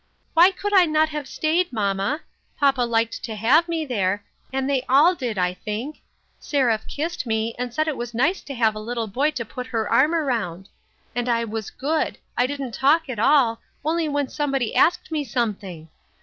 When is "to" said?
3.23-3.35, 8.45-8.55, 9.29-9.45